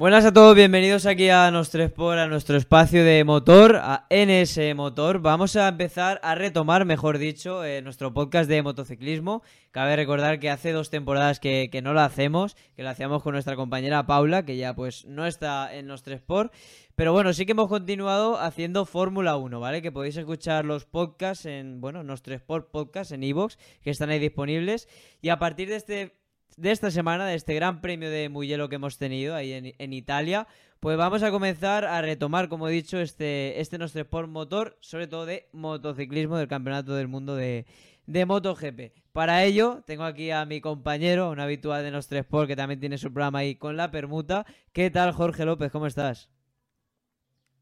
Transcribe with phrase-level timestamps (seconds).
[0.00, 4.74] Buenas a todos, bienvenidos aquí a nuestro Sport, a nuestro espacio de motor, a NS
[4.74, 5.20] Motor.
[5.20, 9.42] Vamos a empezar a retomar, mejor dicho, eh, nuestro podcast de motociclismo.
[9.72, 13.34] Cabe recordar que hace dos temporadas que, que, no lo hacemos, que lo hacíamos con
[13.34, 16.50] nuestra compañera Paula, que ya pues no está en nuestro Sport.
[16.94, 19.82] Pero bueno, sí que hemos continuado haciendo Fórmula 1, ¿vale?
[19.82, 24.18] Que podéis escuchar los podcasts en, bueno, nuestro Sport Podcast en iVoox, que están ahí
[24.18, 24.88] disponibles.
[25.20, 26.19] Y a partir de este
[26.60, 30.46] de esta semana, de este gran premio de Mugello que hemos tenido ahí en, Italia,
[30.78, 35.06] pues vamos a comenzar a retomar, como he dicho, este, este nuestro Sport Motor, sobre
[35.06, 37.64] todo de motociclismo del Campeonato del Mundo de,
[38.06, 38.92] MotoGP.
[39.12, 42.98] Para ello, tengo aquí a mi compañero, un habitual de nuestro Sport, que también tiene
[42.98, 44.44] su programa ahí con la permuta.
[44.72, 45.72] ¿Qué tal, Jorge López?
[45.72, 46.28] ¿Cómo estás?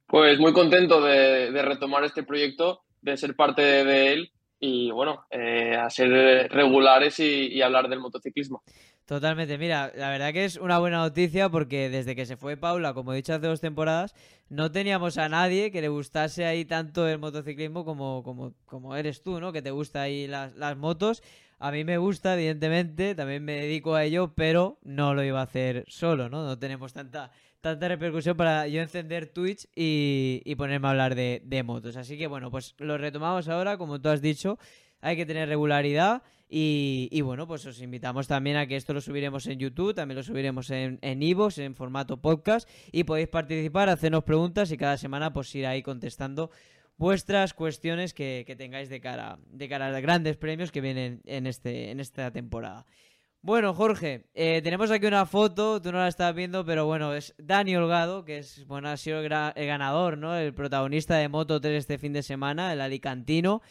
[0.09, 5.77] Pues muy contento de, retomar este proyecto, de ser parte de él y bueno, eh,
[5.77, 8.63] a ser regulares y, hablar del motociclismo.
[9.05, 12.93] Totalmente, mira, la verdad que es una buena noticia porque desde que se fue Paula,
[12.93, 14.15] como he dicho hace dos temporadas,
[14.51, 19.23] no teníamos a nadie que le gustase ahí tanto el motociclismo como, como, como eres
[19.23, 19.53] tú, ¿no?
[19.53, 21.23] Que te gusta ahí las, las motos.
[21.59, 25.45] A mí me gusta, evidentemente, también me dedico a ello, pero no lo iba a
[25.45, 26.45] hacer solo, ¿no?
[26.45, 31.97] No tenemos tanta tanta repercusión para yo encender Twitch y, ponerme a hablar de, motos.
[31.97, 34.59] Así que bueno, pues lo retomamos ahora, como tú has dicho,
[35.01, 39.47] hay que tener regularidad y, bueno, pues os invitamos también a que esto lo subiremos
[39.47, 44.73] en YouTube, también lo subiremos en en, en formato podcast y podéis participar, hacernos preguntas
[44.73, 46.51] y cada semana pues ir ahí contestando
[46.97, 51.23] vuestras cuestiones que, que tengáis de cara, de cara a los grandes premios que vienen
[51.25, 52.87] en, este, en esta temporada.
[53.41, 57.35] Bueno, Jorge, eh, tenemos aquí una foto, tú no la estás viendo, pero bueno, es
[57.39, 60.37] Dani Holgado, que es, bueno, ha sido el, ganador, ¿no?
[60.37, 63.63] El protagonista de Moto 3 este fin de semana, el alicantino.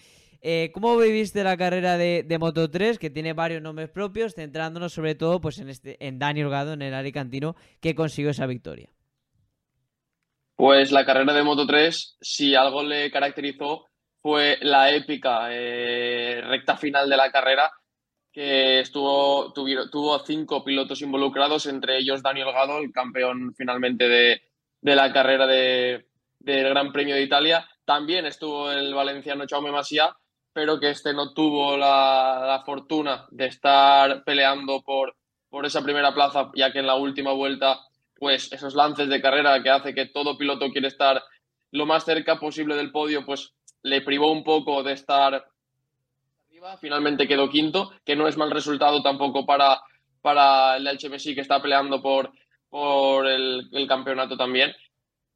[0.42, 5.16] Eh, ¿Cómo viviste la carrera de, Moto 3, que tiene varios nombres propios, centrándonos sobre
[5.16, 8.90] todo pues, en, este, en Dani Holgado, en el alicantino, que consiguió esa victoria?
[10.56, 13.86] Pues la carrera de Moto 3, si algo le caracterizó,
[14.22, 17.70] fue la épica eh, recta final de la carrera,
[18.38, 24.44] que estuvo, tuvo cinco pilotos involucrados, entre ellos Daniel Gado, el campeón finalmente de,
[24.84, 26.06] la carrera de,
[26.38, 27.68] del Gran Premio de Italia.
[27.84, 30.16] También estuvo el valenciano Chaume Masia,
[30.54, 35.16] pero que este no tuvo la, fortuna de estar peleando por,
[35.50, 37.80] por esa primera plaza, ya que en la última vuelta,
[38.14, 41.24] pues esos lances de carrera que hace que todo piloto quiere estar
[41.72, 45.44] lo más cerca posible del podio, pues le privó un poco de estar
[46.82, 49.80] finalmente quedó quinto, que no es mal resultado tampoco para,
[50.22, 52.32] para el Messi que está peleando por,
[52.70, 54.74] por el, campeonato también.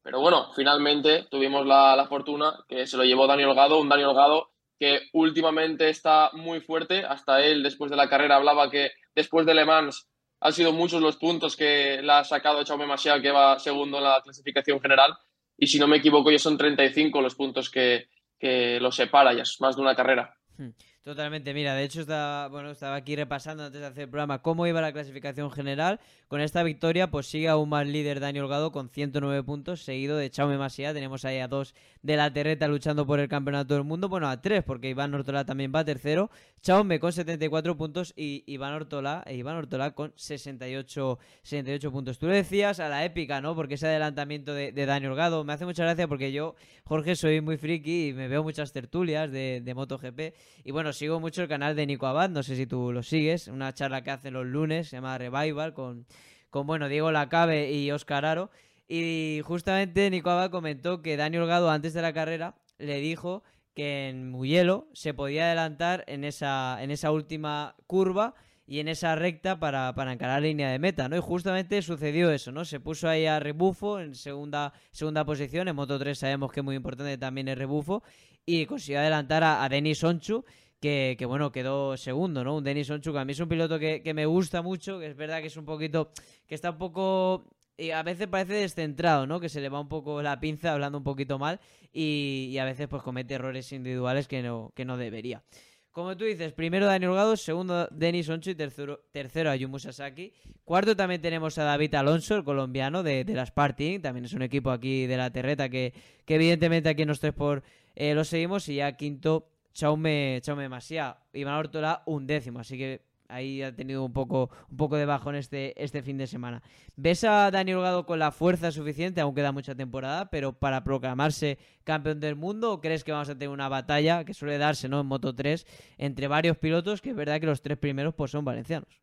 [0.02, 4.50] Pero bueno, finalmente tuvimos la, fortuna que se lo llevó Daniel Holgado, un Daniel Holgado
[4.78, 7.04] que últimamente está muy fuerte.
[7.04, 10.08] Hasta él, después de la carrera, hablaba que después de Le Mans
[10.40, 14.04] han sido muchos los puntos que le ha sacado Chaume Masia, que va segundo en
[14.04, 15.16] la clasificación general.
[15.56, 18.08] Y si no me equivoco, ya son 35 los puntos que,
[18.40, 20.34] que lo separa, ya es más de una carrera.
[20.58, 20.70] Hmm.
[21.04, 24.68] Totalmente, mira, de hecho estaba, bueno, estaba aquí repasando antes de hacer el programa cómo
[24.68, 25.98] iba la clasificación general.
[26.28, 30.30] Con esta victoria, pues sigue aún más líder Daniel Holgado con 109 puntos, seguido de
[30.30, 30.94] Chaume Masia.
[30.94, 34.08] Tenemos ahí a dos de la Terreta luchando por el campeonato del mundo.
[34.08, 36.30] Bueno, a tres, porque Iván Ortola también va tercero.
[36.60, 42.20] Chaume con 74 puntos y Iván Ortola, e Iván Ortola con 68, 68 puntos.
[42.20, 43.56] Tú lo decías a la épica, ¿no?
[43.56, 46.54] Porque ese adelantamiento de, de Dani me hace mucha gracia porque yo,
[46.84, 50.20] Jorge, soy muy friki y me veo muchas tertulias de, de MotoGP.
[50.62, 53.48] Y bueno, sigo mucho el canal de Nico Abad, no sé si tú lo sigues,
[53.48, 56.06] una charla que hace los lunes, se llama Revival, con,
[56.50, 58.50] con bueno, Diego Lacabe y Oscar Aro.
[58.88, 63.42] Y justamente Nico Abad comentó que Dani Holgado antes de la carrera le dijo
[63.74, 68.34] que en Mugello se podía adelantar en esa, en esa última curva
[68.66, 71.16] y en esa recta para, para, encarar la línea de meta, ¿no?
[71.16, 72.64] Y justamente sucedió eso, ¿no?
[72.64, 76.64] Se puso ahí a rebufo en segunda, segunda posición, en Moto 3 sabemos que es
[76.64, 78.02] muy importante también el rebufo,
[78.46, 80.44] y consiguió adelantar a, a Denis Onchu,
[80.82, 82.56] que, bueno, quedó segundo, ¿no?
[82.56, 85.16] Un Denis Onchu, que a mí es un piloto que, me gusta mucho, que es
[85.16, 86.10] verdad que es un poquito,
[86.46, 87.44] que está un poco,
[87.76, 89.38] y a veces parece descentrado, ¿no?
[89.38, 91.60] Que se le va un poco la pinza hablando un poquito mal
[91.92, 95.44] y, a veces pues comete errores individuales que no, que no debería.
[95.92, 100.32] Como tú dices, primero Dani Holgado, segundo Denis Oncho y tercero, tercero Ayumu Sasaki.
[100.64, 104.00] Cuarto también tenemos a David Alonso, el colombiano de, de la Sparting.
[104.00, 105.92] También es un equipo aquí de la Terreta que,
[106.24, 107.62] que evidentemente aquí en los tres por
[107.94, 108.68] eh, lo seguimos.
[108.68, 111.18] Y ya quinto, Chaume, Chaume Masía.
[111.32, 112.60] Iván Ortola, un décimo.
[112.60, 113.02] Así que
[113.32, 116.62] ahí ha tenido un poco, un poco de bajón este, este fin de semana.
[116.96, 121.58] ¿Ves a Dani Holgado con la fuerza suficiente, aunque queda mucha temporada, pero para proclamarse
[121.84, 122.72] campeón del mundo?
[122.72, 125.00] ¿O crees que vamos a tener una batalla que suele darse ¿no?
[125.00, 125.66] en Moto 3
[125.98, 129.00] entre varios pilotos, que es verdad que los tres primeros pues, son valencianos?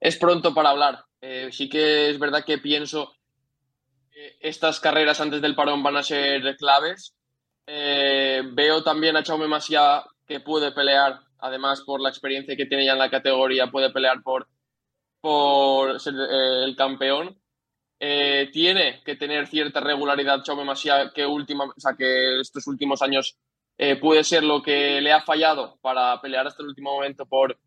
[0.00, 1.04] Es pronto para hablar.
[1.20, 3.12] Eh, sí que es verdad que pienso
[4.10, 7.14] que estas carreras antes del parón van a ser claves.
[7.66, 12.84] Eh, veo también a Chaume Masia que puede pelear además por la experiencia que tiene
[12.84, 14.48] ya en la categoría, puede pelear por,
[15.20, 17.38] por ser eh, el campeón.
[17.98, 23.02] Eh, tiene que tener cierta regularidad Chaume Masia, que, última, o sea, que estos últimos
[23.02, 23.36] años
[24.00, 27.58] puede ser lo que le ha fallado para pelear hasta el último momento por,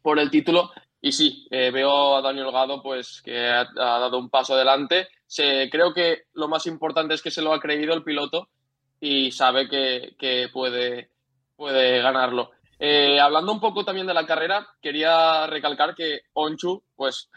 [0.00, 0.70] por el título.
[1.00, 5.08] Y sí, veo a Daniel Gado pues, que ha, ha dado un paso adelante.
[5.26, 8.48] Se, creo que lo más importante es que se lo ha creído el piloto
[9.00, 11.10] y sabe que, que puede,
[11.56, 12.50] puede ganarlo.
[12.78, 17.30] Eh, hablando un poco también de la carrera, quería recalcar que Onchu, pues,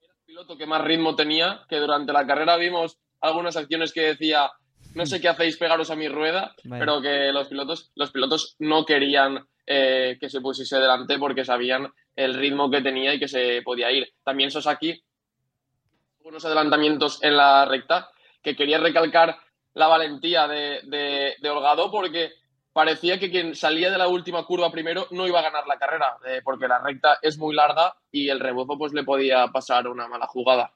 [0.00, 4.02] era el piloto que más ritmo tenía, que durante la carrera vimos algunas acciones que
[4.02, 4.50] decía,
[4.94, 8.84] no sé qué hacéis pegaros a mi rueda, pero que los pilotos, los pilotos no
[8.84, 13.62] querían eh, que se pusiese delante porque sabían el ritmo que tenía y que se
[13.62, 14.08] podía ir.
[14.22, 15.02] También Sosaki,
[16.20, 18.08] unos adelantamientos en la recta,
[18.40, 19.36] que quería recalcar
[19.76, 22.30] la valentía de, de, de Holgado porque
[22.72, 26.16] parecía que quien salía de la última curva primero no iba a ganar la carrera,
[26.26, 30.08] eh, porque la recta es muy larga y el rebozo pues le podía pasar una
[30.08, 30.72] mala jugada.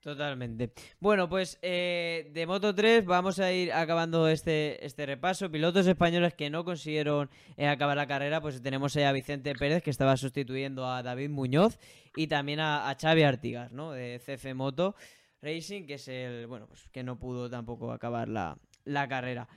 [0.00, 0.70] Totalmente.
[1.00, 5.50] Bueno, pues eh, de Moto 3 vamos a ir acabando este, este repaso.
[5.50, 9.82] Pilotos españoles que no consiguieron eh, acabar la carrera, pues tenemos ahí a Vicente Pérez
[9.82, 11.80] que estaba sustituyendo a David Muñoz
[12.14, 13.90] y también a, a Xavi Artigas, ¿no?
[13.90, 14.94] De CF Moto
[15.42, 19.48] Racing, que es el, bueno, pues que no pudo tampoco acabar la, la carrera.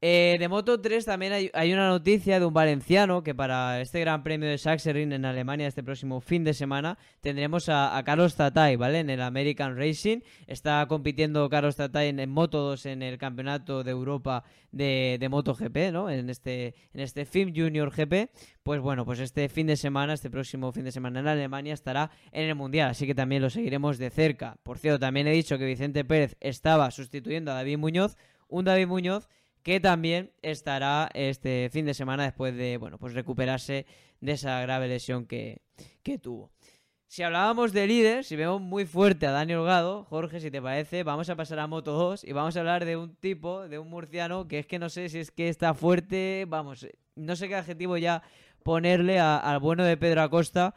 [0.00, 4.22] Eh, de Moto 3 también hay, una noticia de un valenciano que para este Gran
[4.22, 9.00] Premio de Sachsenring en Alemania este próximo fin de semana tendremos a, Carlos Tatay, ¿vale?
[9.00, 10.20] En el American Racing.
[10.46, 15.92] Está compitiendo Carlos Tatay en, Moto 2 en el Campeonato de Europa de, de MotoGP,
[15.92, 16.08] ¿no?
[16.08, 18.30] En este, en este FIM Junior GP.
[18.62, 22.12] Pues bueno, pues este fin de semana, este próximo fin de semana en Alemania estará
[22.30, 24.58] en el Mundial, así que también lo seguiremos de cerca.
[24.62, 28.16] Por cierto, también he dicho que Vicente Pérez estaba sustituyendo a David Muñoz,
[28.46, 29.28] un David Muñoz
[29.62, 33.86] que también estará este fin de semana después de bueno pues recuperarse
[34.20, 35.60] de esa grave lesión que,
[36.22, 36.50] tuvo.
[37.06, 41.04] Si hablábamos de líder, si vemos muy fuerte a Dani Holgado, Jorge, si te parece,
[41.04, 43.88] vamos a pasar a Moto 2 y vamos a hablar de un tipo, de un
[43.88, 47.54] murciano, que es que no sé si es que está fuerte, vamos, no sé qué
[47.54, 48.22] adjetivo ya
[48.62, 50.74] ponerle al bueno de Pedro Acosta,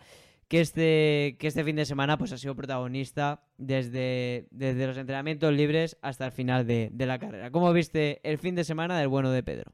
[0.52, 5.54] que este, que este fin de semana pues, ha sido protagonista desde, desde los entrenamientos
[5.54, 7.52] libres hasta el final de, la carrera.
[7.52, 9.72] ¿Cómo viste el fin de semana del bueno de Pedro?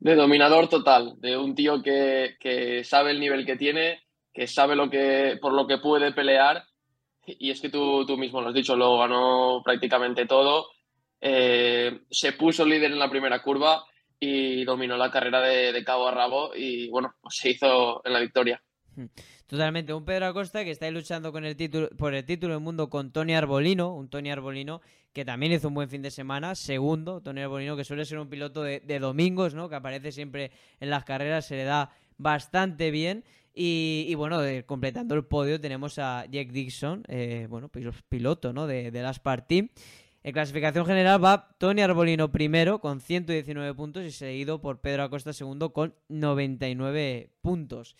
[0.00, 4.00] De dominador total, de un tío que, sabe el nivel que tiene,
[4.34, 6.64] que sabe lo que, por lo que puede pelear.
[7.24, 10.66] Y es que tú, tú mismo lo has dicho, lo ganó prácticamente todo.
[11.20, 13.84] Eh, se puso líder en la primera curva
[14.18, 18.12] y dominó la carrera de, de cabo a rabo y bueno, pues se hizo en
[18.12, 18.60] la victoria.
[19.46, 22.62] Totalmente, un Pedro Acosta que está ahí luchando con el título, por el título del
[22.62, 24.80] mundo con Tony Arbolino, un Tony Arbolino
[25.12, 28.28] que también hizo un buen fin de semana, segundo, Tony Arbolino que suele ser un
[28.28, 29.68] piloto de, domingos, ¿no?
[29.68, 33.24] que aparece siempre en las carreras, se le da bastante bien.
[33.60, 37.68] Y, bueno, completando el podio tenemos a Jack Dixon, eh, bueno,
[38.08, 38.68] piloto ¿no?
[38.68, 39.70] de, de las Team.
[40.22, 45.32] En clasificación general va Tony Arbolino primero con 119 puntos y seguido por Pedro Acosta
[45.32, 47.96] segundo con 99 puntos.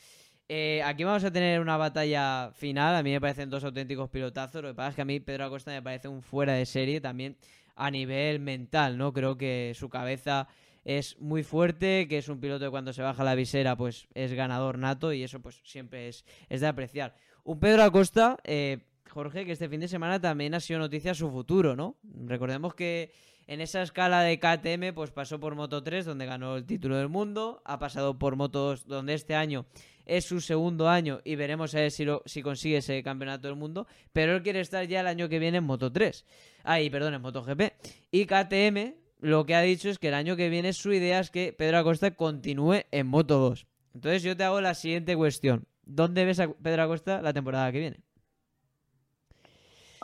[0.51, 2.97] Eh, aquí vamos a tener una batalla final.
[2.97, 4.63] A mí me parecen dos auténticos pilotazos.
[4.63, 7.03] Lo que pasa es que a mí Pedro Acosta me parece un fuera de serie
[7.03, 7.37] también
[7.77, 9.13] a nivel mental, ¿no?
[9.13, 10.49] Creo que su cabeza
[10.85, 14.33] es muy fuerte, que es un piloto que cuando se baja la visera pues es
[14.33, 17.15] ganador nato y eso pues siempre es, es de apreciar.
[17.45, 18.79] Un Pedro Acosta, eh,
[19.11, 21.97] Jorge, que este fin de semana también ha sido noticia su futuro, ¿no?
[22.25, 23.13] Recordemos que
[23.47, 27.09] en esa escala de KTM pues pasó por Moto 3 donde ganó el título del
[27.09, 29.67] mundo, ha pasado por Moto 2 donde este año
[30.09, 33.87] es su segundo año y veremos a ver si, si consigue ese campeonato del mundo,
[34.13, 36.25] pero él quiere estar ya el año que viene en Moto 3.
[36.65, 37.73] Ahí, perdón, en MotoGP.
[38.11, 41.31] Y KTM lo que ha dicho es que el año que viene su idea es
[41.31, 43.67] que Pedro Acosta continúe en Moto 2.
[43.95, 45.67] Entonces yo te hago la siguiente cuestión.
[45.83, 48.01] ¿Dónde ves a Pedro Acosta la temporada que viene?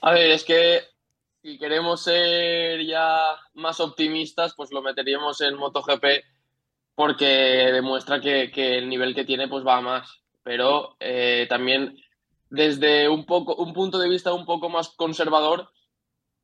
[0.02, 0.80] A ver, es que
[1.42, 3.22] si queremos ser ya
[3.54, 6.04] más optimistas, pues lo meteríamos en MotoGP
[6.94, 7.26] porque
[7.72, 10.20] demuestra que, el nivel que tiene pues va a más.
[10.42, 11.96] Pero eh, también
[12.50, 15.70] desde un, poco, un punto de vista un poco más conservador,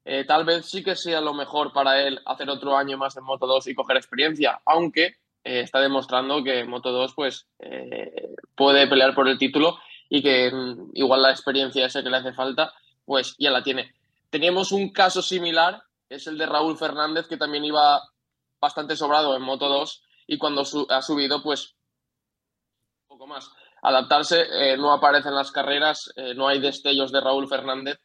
[0.04, 3.24] eh, tal vez sí que sea lo mejor para él hacer otro año más en
[3.24, 7.46] Moto 2 y coger experiencia, aunque eh, está demostrando que Moto 2 pues,
[8.56, 9.78] puede pelear por el título
[10.08, 12.72] y que mm, igual la experiencia esa que le hace falta,
[13.04, 13.94] pues ya la tiene.
[14.30, 18.00] Teníamos un caso similar, es el de Raúl Fernández, que también iba
[18.60, 21.74] bastante sobrado en Moto 2 y cuando ha subido, pues
[23.08, 23.50] un poco más.
[23.82, 27.98] Adaptarse, eh, no aparecen las carreras, eh, no hay destellos de Raúl Fernández.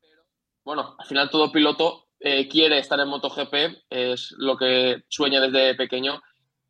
[0.00, 0.22] Pero,
[0.64, 3.54] bueno, al final todo piloto eh, quiere estar en MotoGP,
[3.90, 6.22] es lo que sueña desde pequeño.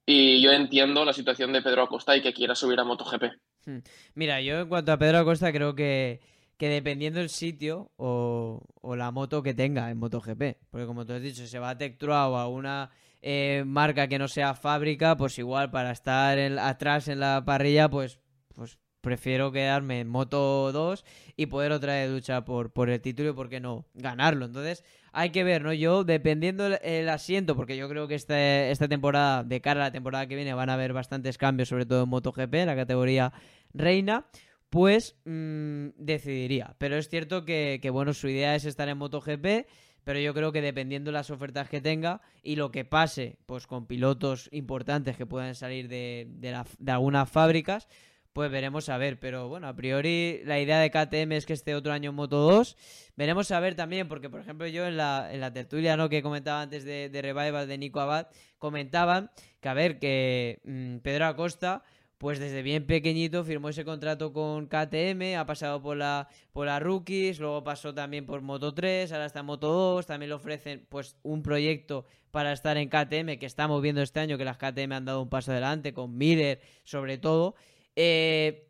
[0.06, 3.25] Y yo entiendo la situación de Pedro Acosta y que quiera subir a MotoGP.
[3.66, 3.80] Hmm.
[4.14, 6.22] Mira, yo en cuanto a Pedro Acosta creo que,
[6.56, 8.62] que dependiendo del sitio o,
[8.96, 12.02] la moto que tenga en MotoGP, porque como tú has dicho, se va a Tech
[12.02, 12.90] o a una
[13.22, 18.18] eh, marca que no sea fábrica, pues igual para estar atrás en la parrilla, pues,
[18.54, 21.04] pues prefiero quedarme en Moto 2
[21.36, 24.46] y poder otra vez luchar por, por el título y por qué no ganarlo.
[24.46, 25.72] Entonces hay que ver, ¿no?
[25.72, 29.92] Yo, dependiendo el, asiento, porque yo creo que este, esta temporada, de cara a la
[29.92, 33.32] temporada que viene, van a haber bastantes cambios, sobre todo en MotoGP, la categoría
[33.72, 34.26] reina
[34.70, 36.76] pues mm, decidiría.
[36.78, 39.66] Pero es cierto que, que, bueno, su idea es estar en MotoGP
[40.04, 43.66] pero yo creo que dependiendo de las ofertas que tenga y lo que pase pues
[43.66, 47.88] con pilotos importantes que puedan salir de, de, algunas fábricas,
[48.33, 49.19] pues veremos a ver.
[49.19, 52.38] Pero bueno, a priori la idea de KTM es que esté otro año en Moto
[52.38, 52.76] 2.
[53.16, 56.09] Veremos a ver también, porque por ejemplo yo en la, en la tertulia ¿no?
[56.09, 58.28] que comentaba antes de, de Revival de Nico Abad,
[58.59, 59.30] comentaban
[59.61, 61.83] que a ver, que mm, Pedro Acosta
[62.20, 66.78] pues desde bien pequeñito firmó ese contrato con KTM, ha pasado por la, por la
[66.78, 70.86] Rookies, luego pasó también por Moto 3, ahora está en Moto 2, también le ofrecen
[70.90, 74.92] pues un proyecto para estar en KTM que estamos viendo este año que las KTM
[74.92, 77.54] han dado un paso adelante, con Miller sobre todo.
[77.96, 78.68] Eh,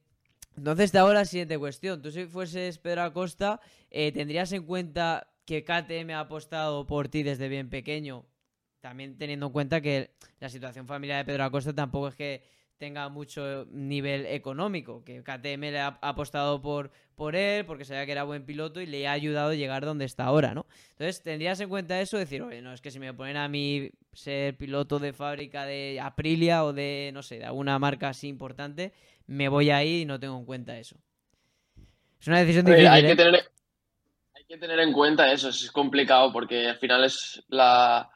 [0.57, 2.03] entonces, de ahora la siguiente cuestión.
[2.03, 7.25] Tú si fueses Pedro Acosta, eh, ¿tendrías en cuenta que KTM ha apostado por ti
[7.25, 8.27] desde bien pequeño?
[8.81, 13.11] También teniendo en cuenta que la situación familiar de Pedro Acosta tampoco es que tenga
[13.11, 18.25] mucho nivel económico, que KTM le ha apostado por, por él, porque sabía que era
[18.25, 20.65] buen piloto y le ha ayudado a llegar donde está ahora, ¿no?
[20.93, 23.91] Entonces, tendrías en cuenta eso, decir, oye, no, es que si me ponen a mí
[24.15, 28.95] ser piloto de fábrica de Aprilia o de, no sé, de alguna marca así importante,
[29.27, 30.97] me voy ahí y no tengo en cuenta eso.
[32.19, 32.89] Es una decisión difícil.
[32.89, 33.17] hay, que ¿eh?
[33.17, 33.35] tener,
[34.35, 38.11] hay que tener en cuenta eso, es complicado porque al final es la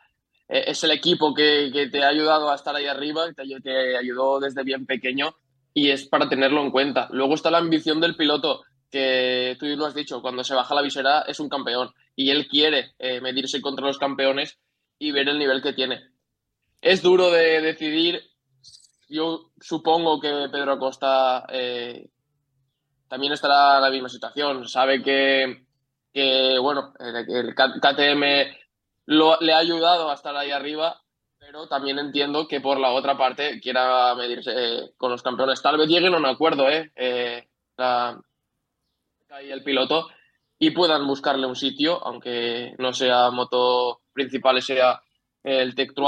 [0.49, 4.63] es el equipo que, te ha ayudado a estar ahí arriba, que te, ayudó desde
[4.63, 5.35] bien pequeño
[5.73, 7.09] y es para tenerlo en cuenta.
[7.11, 10.83] Luego está la ambición del piloto, que tú lo has dicho, cuando se baja la
[10.83, 14.59] visera es un campeón y él quiere eh, medirse contra los campeones
[14.99, 16.01] y ver el nivel que tiene.
[16.81, 18.23] Es duro de decidir.
[19.09, 22.09] Yo supongo que Pedro Acosta eh,
[23.09, 24.69] también estará en la misma situación.
[24.69, 25.67] Sabe que,
[26.13, 28.64] que bueno, el KTM
[29.07, 31.03] le ha ayudado a estar ahí arriba,
[31.39, 35.61] pero también entiendo que por la otra parte quiera medirse eh, con los campeones.
[35.61, 36.93] Tal vez lleguen a un acuerdo, ¿eh?
[36.97, 37.47] eh
[39.41, 40.09] el piloto
[40.59, 45.03] y puedan buscarle un sitio, aunque no sea moto principal, sea
[45.43, 46.07] el Tech 3,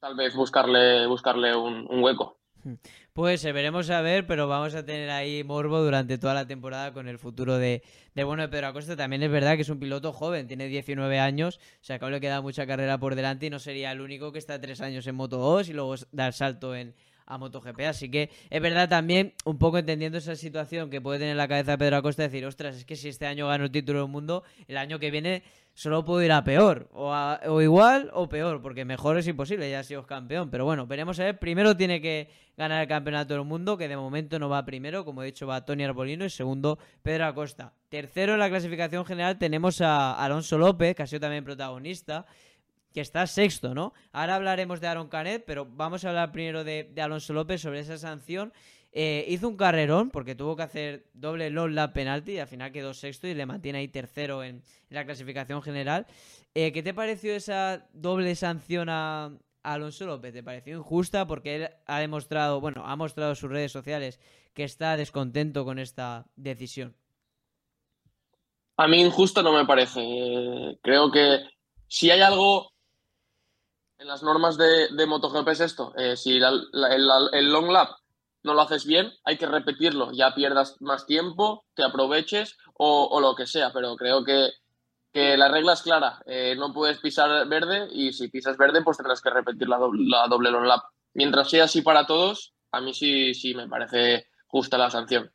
[0.00, 2.40] tal vez buscarle, buscarle un, hueco.
[2.64, 2.74] Hmm.
[3.14, 6.94] Pues se veremos a ver, pero vamos a tener ahí morbo durante toda la temporada
[6.94, 7.82] con el futuro de,
[8.14, 8.96] bueno de Pedro Acosta.
[8.96, 12.22] También es verdad que es un piloto joven, tiene 19 años, o sea que le
[12.22, 15.14] queda mucha carrera por delante y no sería el único que está tres años en
[15.14, 16.94] Moto 2 y luego dar salto en,
[17.26, 17.80] a MotoGP.
[17.80, 21.76] Así que es verdad también, un poco entendiendo esa situación que puede tener la cabeza
[21.76, 24.76] Pedro Acosta, decir, ostras, es que si este año gano el título del mundo, el
[24.76, 25.42] año que viene
[25.74, 27.14] solo puedo ir a peor, o,
[27.46, 30.50] o igual o peor, porque mejor es imposible, ya ha sido campeón.
[30.50, 31.38] Pero bueno, veremos a ver.
[31.38, 35.22] Primero tiene que ganar el campeonato del mundo, que de momento no va primero, como
[35.22, 37.72] he dicho, va Tony Arbolino, y segundo, Pedro Acosta.
[37.88, 42.26] Tercero en la clasificación general tenemos a Alonso López, que ha sido también protagonista
[42.92, 43.92] que está sexto, ¿no?
[44.12, 47.98] Ahora hablaremos de Aaron Canet, pero vamos a hablar primero de, Alonso López sobre esa
[47.98, 48.52] sanción.
[48.92, 52.72] Eh, hizo un carrerón porque tuvo que hacer doble long lap penalti y al final
[52.72, 56.06] quedó sexto y le mantiene ahí tercero en, la clasificación general.
[56.54, 59.32] Eh, ¿Qué te pareció esa doble sanción a,
[59.62, 60.34] Alonso López?
[60.34, 61.26] ¿Te pareció injusta?
[61.26, 64.20] Porque él ha demostrado, bueno, ha mostrado en sus redes sociales
[64.52, 66.94] que está descontento con esta decisión.
[68.76, 70.00] A mí injusta no me parece.
[70.02, 71.38] Eh, creo que
[71.86, 72.71] si hay algo
[74.02, 75.94] en las normas de, de MotoGP es esto.
[75.96, 77.90] Eh, si el, long lap
[78.42, 80.10] no lo haces bien, hay que repetirlo.
[80.12, 83.72] Ya pierdas más tiempo, te aproveches o, lo que sea.
[83.72, 84.50] Pero creo que
[85.14, 89.20] la regla es clara, eh, no puedes pisar verde y si pisas verde pues tendrás
[89.20, 90.82] que repetir la doble, la doble long lap.
[91.14, 95.30] Mientras sea así para todos, a mí sí, sí me parece justa la sanción.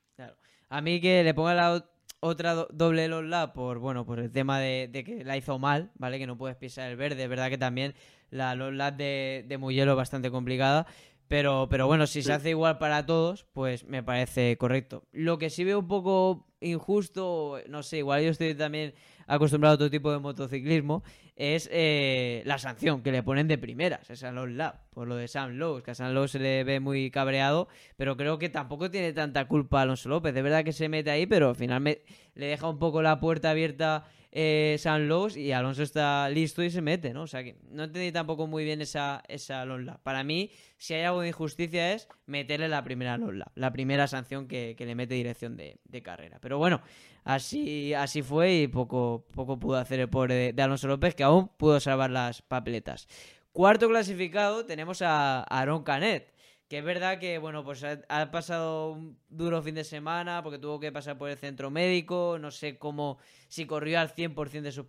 [0.69, 1.85] A mí que le ponga la
[2.19, 6.17] otra doble long lap por, bueno, por el tema de, que la hizo mal, ¿vale?
[6.19, 7.93] Que no puedes pisar el verde, es verdad que también
[8.29, 10.87] la lap de, de Muyelo es bastante complicada.
[11.27, 15.03] Pero, pero bueno, si se hace igual para todos, pues me parece correcto.
[15.11, 18.93] Lo que sí veo un poco injusto, no sé, igual yo estoy también
[19.27, 21.03] acostumbrado a otro tipo de motociclismo,
[21.35, 25.27] es eh, la sanción que le ponen de primeras, esa los Lab, por lo de
[25.27, 27.67] Sam Lowe, que a Sam Lowe se le ve muy cabreado,
[27.97, 31.27] pero creo que tampoco tiene tanta culpa Alonso López, de verdad que se mete ahí,
[31.27, 34.05] pero al final le deja un poco la puerta abierta
[34.39, 37.23] eh, San Lowe's y Alonso está listo y se mete, ¿no?
[37.23, 39.65] O sea que no entendí tampoco muy bien esa, esa.
[40.03, 44.47] Para mí, si hay algo de injusticia es meterle la primera Lonla, la primera sanción
[44.47, 46.37] que, le mete dirección de, carrera.
[46.39, 46.83] Pero bueno,
[47.23, 51.47] así, así fue y poco, poco pudo hacer el pobre de, Alonso López, que aún
[51.57, 53.07] pudo salvar las papeletas.
[53.51, 56.31] Cuarto clasificado tenemos a Aaron Canet
[56.67, 60.79] que es verdad que, bueno, pues ha, pasado un duro fin de semana porque tuvo
[60.79, 62.37] que pasar por el centro médico.
[62.39, 64.85] No sé cómo, si corrió al 100% de sus,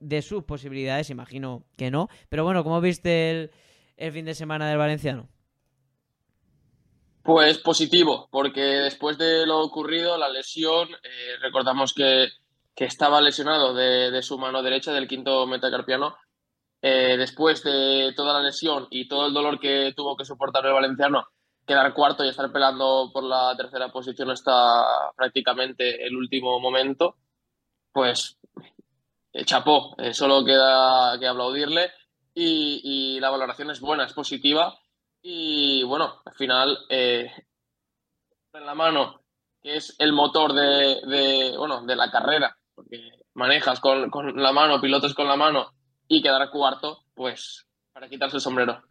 [0.00, 2.08] de, sus posibilidades, imagino que no.
[2.28, 3.50] Pero bueno, ¿cómo viste el,
[3.96, 5.28] el fin de semana del Valenciano?
[7.22, 12.28] Pues positivo, porque después de lo ocurrido, la lesión, eh, recordamos que,
[12.74, 16.16] que, estaba lesionado de, de, su mano derecha, del quinto metacarpiano,
[16.82, 20.72] eh, después de toda la lesión y todo el dolor que tuvo que soportar el
[20.72, 21.26] valenciano,
[21.66, 27.16] quedar cuarto y estar peleando por la tercera posición hasta prácticamente el último momento,
[27.92, 28.38] pues
[29.32, 31.90] eh, chapó, eh, solo queda que aplaudirle
[32.34, 34.78] y, la valoración es buena, es positiva.
[35.22, 37.28] Y bueno, al final en
[38.52, 39.20] la mano,
[39.62, 44.80] que es el motor de, bueno, de la carrera, porque manejas con, con la mano,
[44.80, 45.74] pilotos con la mano
[46.10, 48.82] y quedar cuarto, pues para quitarse el sombrero.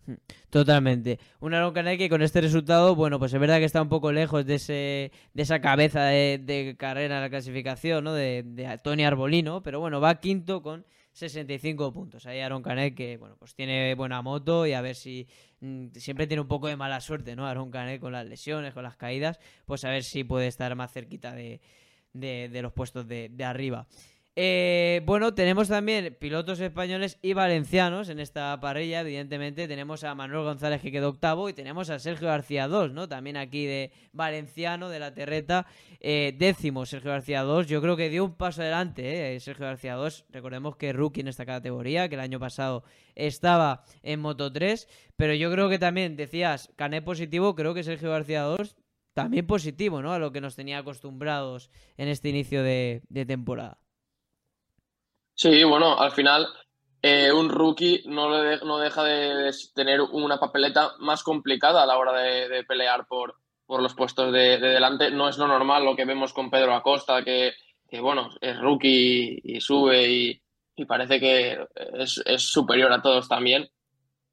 [0.50, 1.20] Totalmente.
[1.42, 4.46] Un Aaron que con este resultado, bueno, pues es verdad que está un poco lejos
[4.46, 8.14] de ese de esa cabeza de, carrera en la clasificación, ¿no?
[8.14, 12.26] De, de, Tony Arbolino, pero bueno, va quinto con 65 puntos.
[12.26, 15.28] Ahí Aaron Canet que, bueno, pues tiene buena moto y a ver si
[15.60, 17.48] mm, siempre tiene un poco de mala suerte, ¿no?
[17.48, 20.94] Aaron Canet con las lesiones, con las caídas, pues a ver si puede estar más
[20.94, 21.60] cerquita de,
[22.14, 23.88] de los puestos de arriba.
[24.42, 29.68] Eh, bueno, tenemos también pilotos españoles y valencianos en esta parrilla, evidentemente.
[29.68, 33.10] Tenemos a Manuel González que quedó octavo y tenemos a Sergio García 2, ¿no?
[33.10, 35.68] También aquí de valenciano, de la terreta.
[36.00, 37.68] Eh, décimo, Sergio García 2.
[37.68, 39.40] Yo creo que dio un paso adelante, ¿eh?
[39.42, 40.28] Sergio García 2.
[40.30, 44.88] Recordemos que rookie en esta categoría, que el año pasado estaba en Moto 3.
[45.18, 48.78] Pero yo creo que también, decías, Cané positivo, creo que Sergio García 2
[49.14, 50.14] también positivo, ¿no?
[50.14, 53.80] A lo que nos tenía acostumbrados en este inicio de temporada.
[55.40, 56.50] Sí, bueno, al final
[57.02, 58.28] eh, un rookie no,
[58.66, 63.82] no deja de, tener una papeleta más complicada a la hora de, pelear por, por
[63.82, 65.12] los puestos de, delante.
[65.12, 67.54] No es lo normal lo que vemos con Pedro Acosta, que,
[68.02, 70.10] bueno, es rookie y, sube
[70.76, 71.58] y, parece que
[71.94, 73.70] es, superior a todos también.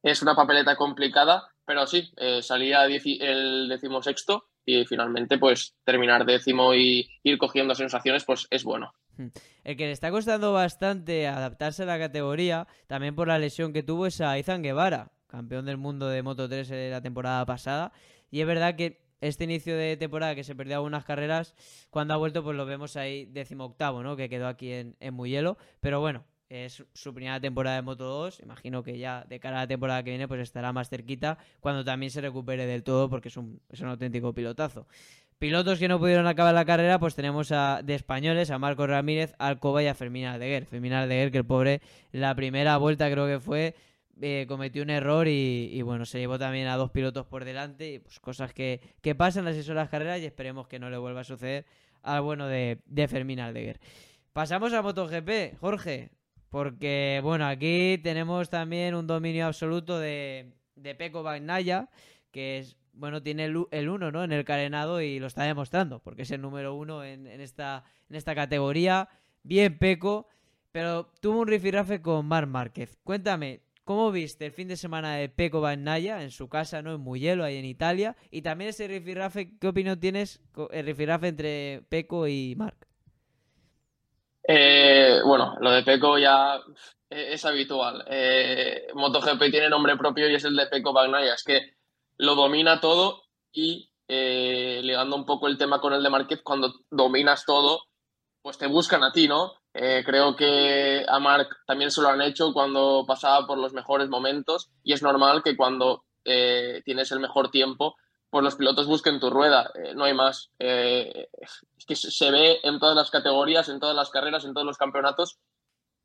[0.02, 6.74] Es una papeleta complicada, pero sí, eh, salía el decimosexto y finalmente pues terminar décimo
[6.74, 8.92] y ir cogiendo sensaciones pues es bueno.
[9.16, 9.28] Hmm.
[9.64, 13.82] El que le está costando bastante adaptarse a la categoría, también por la lesión que
[13.82, 17.92] tuvo, es a Izan Guevara, campeón del mundo de Moto 3 de la temporada pasada.
[18.30, 21.54] Y es verdad que este inicio de temporada que se perdió algunas carreras,
[21.90, 24.16] cuando ha vuelto, pues lo vemos ahí décimo octavo, ¿no?
[24.16, 25.56] Que quedó aquí en, en Muyelo.
[25.80, 28.40] Pero bueno, es su primera temporada de Moto 2.
[28.40, 31.84] Imagino que ya de cara a la temporada que viene, pues estará más cerquita cuando
[31.84, 34.86] también se recupere del todo, porque es un, es un auténtico pilotazo.
[35.38, 39.34] Pilotos que no pudieron acabar la carrera, pues tenemos a, de españoles a Marco Ramírez,
[39.38, 40.64] Alcoba y a Fermín Aldeguer.
[40.64, 43.74] Fermín Aldeguer, que el pobre, la primera vuelta creo que fue,
[44.22, 47.92] eh, cometió un error y, bueno, se llevó también a dos pilotos por delante.
[47.92, 51.20] Y, pues cosas que, que pasan las las carreras y esperemos que no le vuelva
[51.20, 51.66] a suceder
[52.02, 53.78] al bueno de, de Fermín Aldeguer.
[54.32, 56.12] Pasamos a MotoGP, Jorge,
[56.48, 61.90] porque bueno, aquí tenemos también un dominio absoluto de, de Peco Bagnaya,
[62.30, 64.24] que es bueno, tiene el, uno, ¿no?
[64.24, 68.16] En el carenado y lo está demostrando, porque es el número uno en, esta, en
[68.16, 69.08] esta categoría.
[69.42, 70.28] Bien peco,
[70.72, 72.98] pero tuvo un rifirrafe con Mar Márquez.
[73.04, 76.94] Cuéntame, ¿cómo viste el fin de semana de Peco Naya en su casa, ¿no?
[76.94, 78.16] En Mugello, ahí en Italia.
[78.30, 82.86] Y también ese rifirrafe, ¿qué opinión tienes el rifirrafe entre Peco y Marc?
[84.48, 86.60] Eh, bueno, lo de Peco ya
[87.10, 88.04] es habitual.
[88.08, 91.34] Eh, MotoGP tiene nombre propio y es el de Peco Bagnaya.
[91.34, 91.76] Es que
[92.18, 96.72] lo domina todo y eh, ligando un poco el tema con el de Márquez, cuando
[96.90, 97.80] dominas todo,
[98.42, 99.54] pues te buscan a ti, ¿no?
[99.74, 104.08] Eh, creo que a Mark también se lo han hecho cuando pasaba por los mejores
[104.08, 107.96] momentos y es normal que cuando eh, tienes el mejor tiempo,
[108.30, 110.50] pues los pilotos busquen tu rueda, eh, no hay más.
[110.58, 114.78] es que se ve en todas las categorías, en todas las carreras, en todos los
[114.78, 115.38] campeonatos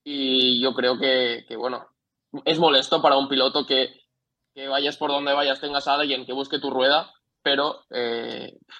[0.04, 1.88] y yo creo que, bueno,
[2.46, 4.01] es molesto para un piloto que,
[4.54, 7.12] que, vayas por donde vayas, tengas a alguien que busque tu rueda,
[7.44, 7.86] pero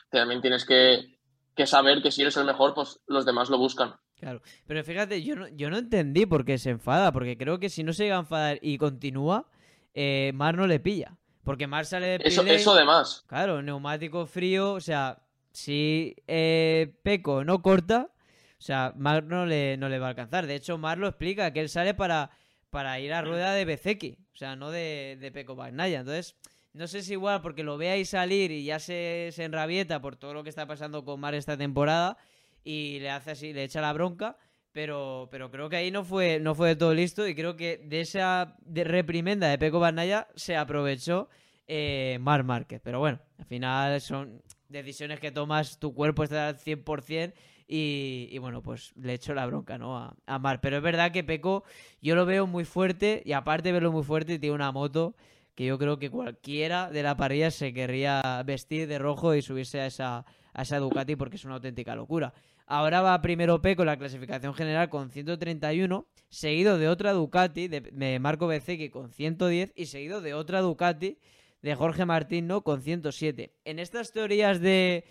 [0.10, 1.18] también tienes que,
[1.56, 3.96] que saber que si eres el mejor, pues los demás lo buscan.
[4.22, 7.70] Claro, pero fíjate, yo no, yo no entendí por qué se enfada, porque creo que
[7.70, 9.48] si no se llega a enfadar y continúa,
[9.96, 11.18] eh, Mar no le pilla.
[11.44, 13.26] Porque Mar sale de Eso, eso además.
[13.28, 18.12] Claro, neumático frío, o sea, si eh, Peco no corta,
[18.60, 20.46] o sea, Mar no le, no le va a alcanzar.
[20.46, 22.30] De hecho, Mar lo explica, que él sale para,
[22.72, 26.00] para ir a rueda de Bezeki, o sea, no de, de Peco Bagnaya.
[26.00, 26.36] Entonces,
[26.74, 30.34] no sé si igual porque lo veáis salir y ya se, se enrabieta por todo
[30.34, 32.18] lo que está pasando con Mar esta temporada
[32.64, 34.38] y le hace así, le echa la bronca,
[34.72, 37.78] pero, pero creo que ahí no fue, no fue de todo listo y creo que
[37.84, 41.30] de esa reprimenda de Peco Barnaya se aprovechó
[41.68, 42.80] eh, Mar Márquez.
[42.82, 47.34] Pero bueno, al final son decisiones que tomas, tu cuerpo está al 100%
[47.74, 49.98] y, bueno, pues le echo la bronca, ¿no?
[49.98, 50.60] A, a, Mar.
[50.60, 51.64] Pero es verdad que Peco
[52.02, 55.16] yo lo veo muy fuerte y aparte de verlo muy fuerte tiene una moto
[55.56, 59.80] que yo creo que cualquiera de la parrilla se querría vestir de rojo y subirse
[59.80, 62.34] a esa, a esa Ducati porque es una auténtica locura.
[62.68, 68.20] Ahora va primero Peco en la clasificación general con 131, seguido de otra Ducati de,
[68.20, 71.18] Marco Bezzecchi con 110 y seguido de otra Ducati
[71.62, 72.64] de Jorge Martín ¿no?
[72.64, 73.54] con 107.
[73.66, 75.06] En estas teorías de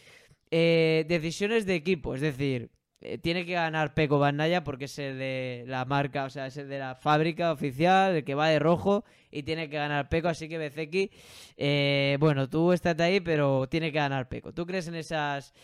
[0.51, 5.19] eh, decisiones de equipo, es decir, eh, tiene que ganar Peco Bandaya porque es el
[5.19, 8.59] de la marca, o sea, es el de la fábrica oficial, el que va de
[8.59, 11.11] rojo y tiene que ganar Peco, así que Bezzecchi,
[11.57, 14.53] eh, bueno, tú estás ahí, pero tiene que ganar Peco.
[14.53, 15.55] ¿Tú crees en esas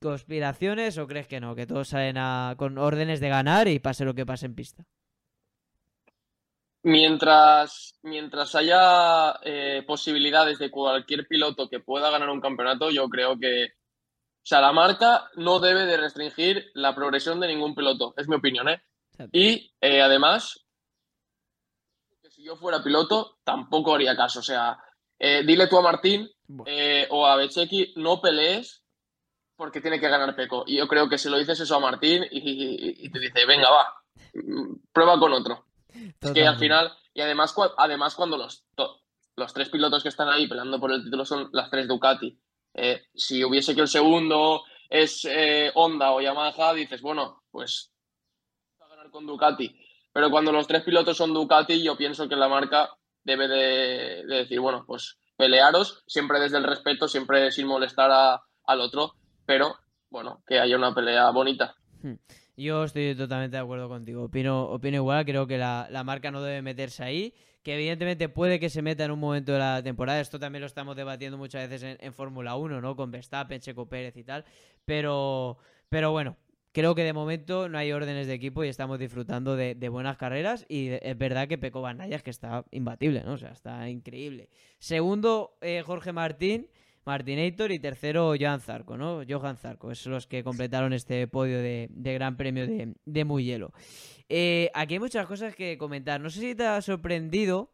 [0.00, 1.54] conspiraciones o crees que no?
[1.54, 2.16] Que todos salen
[2.56, 4.84] con órdenes de ganar y pase lo que pase en pista.
[6.88, 13.38] Mientras, mientras haya eh, posibilidades de cualquier piloto que pueda ganar un campeonato, yo creo
[13.38, 18.26] que o sea, la marca no debe de restringir la progresión de ningún piloto, es
[18.26, 18.70] mi opinión.
[18.70, 18.82] ¿eh?
[19.32, 20.64] Y eh, además,
[22.30, 24.38] si yo fuera piloto, tampoco haría caso.
[24.38, 24.82] O sea,
[25.18, 26.26] eh, dile tú a Martín
[27.10, 28.82] o a Bechequi, no pelees
[29.56, 30.64] porque tiene que ganar Peco.
[30.66, 33.92] Y yo creo que si lo dices eso a Martín y, te dice, venga, va,
[34.90, 35.67] prueba con otro.
[36.20, 38.64] Es que al final, y además, además cuando los,
[39.36, 42.38] los tres pilotos que están ahí peleando por el título son las tres Ducati.
[42.74, 47.92] Eh, si hubiese que el segundo es eh, Honda o Yamaha, dices, bueno, pues
[48.80, 49.74] va a ganar con Ducati.
[50.12, 52.90] Pero cuando los tres pilotos son Ducati, yo pienso que la marca
[53.24, 59.14] debe de, decir, bueno, pues pelearos, siempre desde el respeto, siempre sin molestar al otro
[59.48, 59.78] pero
[60.10, 61.74] bueno, que haya una pelea bonita.
[62.02, 62.16] Hmm.
[62.58, 64.24] Yo estoy totalmente de acuerdo contigo.
[64.24, 67.32] Opino, opino igual, creo que la, marca no debe meterse ahí.
[67.62, 70.20] Que evidentemente puede que se meta en un momento de la temporada.
[70.20, 72.96] Esto también lo estamos debatiendo muchas veces en, Fórmula 1, ¿no?
[72.96, 74.44] Con Verstappen, Checo Pérez y tal.
[74.84, 76.36] Pero, pero bueno,
[76.72, 80.66] creo que de momento no hay órdenes de equipo y estamos disfrutando de, buenas carreras.
[80.68, 83.34] Y es verdad que Peco Banayas que está imbatible, ¿no?
[83.34, 84.48] O sea, está increíble.
[84.80, 86.68] Segundo, eh, Jorge Martín.
[87.04, 89.22] Martinator y tercero Johan Zarco, ¿no?
[89.28, 93.68] Johan Zarco, son los que completaron este podio de, Gran Premio de, de.
[94.28, 96.20] Eh, aquí hay muchas cosas que comentar.
[96.20, 97.70] No sé si te ha sorprendido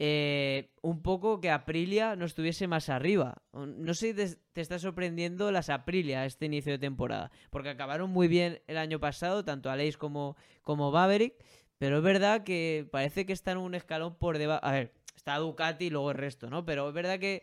[0.00, 3.42] eh, un poco que Aprilia no estuviese más arriba.
[3.52, 8.28] No sé si te, está sorprendiendo las Aprilia este inicio de temporada, porque acabaron muy
[8.28, 11.34] bien el año pasado, tanto Aleix como, como Maverick,
[11.78, 14.64] pero es verdad que parece que están un escalón por debajo.
[14.64, 16.64] A ver, está Ducati y luego el resto, ¿no?
[16.64, 17.42] Pero es verdad que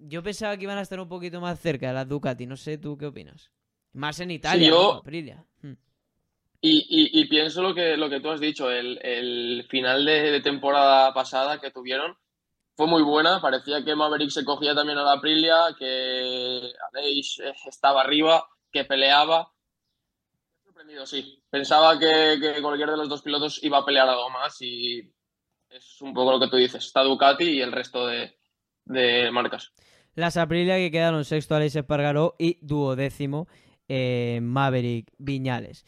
[0.00, 2.46] yo pensaba que iban a estar un poquito más cerca de las Ducati.
[2.46, 3.50] No sé, ¿tú qué opinas?
[3.92, 5.02] Más en Italia, yo...
[5.62, 5.72] Hmm.
[6.62, 11.70] Y, pienso lo que, lo que tú has dicho, el, final de, temporada pasada que
[11.70, 12.16] tuvieron
[12.76, 18.02] fue muy buena, parecía que Maverick se cogía también a la Aprilia, que Aleix estaba
[18.02, 19.52] arriba, que peleaba.
[20.64, 21.42] Sorprendido, sí.
[21.50, 25.12] Pensaba que, que, cualquiera de los dos pilotos iba a pelear algo más y
[25.68, 28.39] es un poco lo que tú dices, está Ducati y el resto de,
[28.90, 29.72] de marcas.
[30.14, 33.46] Las Aprilia que quedaron sexto Alex Espargaró y duodécimo
[33.88, 35.84] eh, Maverick Viñales.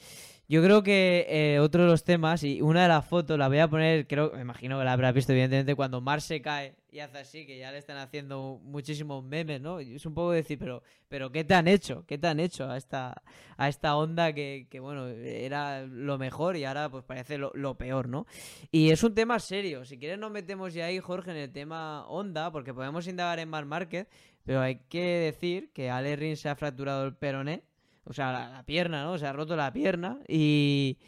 [0.48, 3.58] Yo creo que eh, otro de los temas, y una de las fotos la voy
[3.58, 7.00] a poner, creo, me imagino que la habrás visto evidentemente cuando Mar se cae y
[7.00, 9.80] hace así, que ya le están haciendo muchísimos memes, ¿no?
[9.80, 12.04] es un poco decir, pero, pero ¿qué te han hecho?
[12.06, 13.22] ¿Qué te han hecho a esta,
[13.56, 18.26] a esta onda que, bueno, era lo mejor y ahora pues parece lo, peor, ¿no?
[18.70, 19.84] Y es un tema serio.
[19.86, 23.48] Si quieres nos metemos ya ahí, Jorge, en el tema onda, porque podemos indagar en
[23.48, 24.06] Mar Márquez,
[24.44, 27.64] pero hay que decir que Ale Rin se ha fracturado el peroné
[28.04, 29.18] o sea, la, pierna, ¿no?
[29.18, 30.98] Se ha roto la pierna y,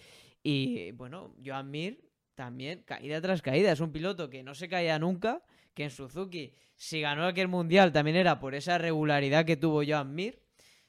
[0.43, 4.99] y bueno, Joan Mir también, caída tras caída, es un piloto que no se caía
[4.99, 5.43] nunca,
[5.75, 10.15] que en Suzuki, si ganó aquel mundial, también era por esa regularidad que tuvo Joan
[10.15, 10.41] Mir.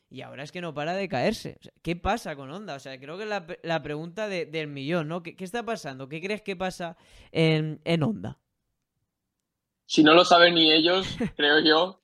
[0.09, 1.59] Y ahora es que no para de caerse.
[1.81, 2.75] ¿Qué pasa con Honda?
[2.75, 5.23] O sea, creo que es la, la pregunta del millón, ¿no?
[5.23, 6.07] ¿Qué, está pasando?
[6.07, 6.95] ¿Qué crees que pasa
[7.31, 8.37] en, en Honda?
[9.87, 11.99] Si no lo saben ni ellos, creo yo,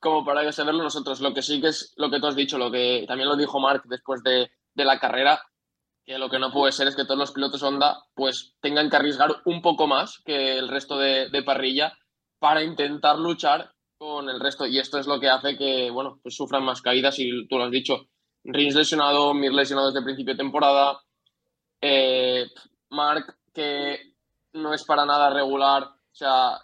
[0.00, 1.20] como para saberlo nosotros.
[1.20, 3.60] Lo que sí que es lo que tú has dicho, lo que también lo dijo
[3.60, 5.40] Mark después de, de la carrera,
[6.06, 8.96] que lo que no puede ser es que todos los pilotos Honda pues tengan que
[8.96, 11.92] arriesgar un poco más que el resto de, parrilla
[12.38, 14.66] para intentar luchar con el resto.
[14.66, 17.18] Y esto es lo que hace que, bueno, pues sufran más caídas.
[17.18, 18.06] Y tú lo has dicho.
[18.44, 21.00] Rins lesionado, Mir lesionado desde principio de temporada,
[21.80, 22.46] eh,
[22.90, 24.14] Mark que
[24.52, 26.60] no es para nada regular, o sea,